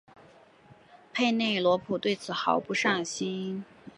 [1.13, 3.63] 佩内洛普对此毫不上心。